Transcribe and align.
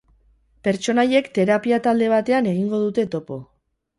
Pertsonaiek 0.67 1.27
terapia 1.35 1.79
talde 1.87 2.09
batean 2.15 2.49
egingo 2.53 2.79
dute 2.87 3.07
topo. 3.17 3.41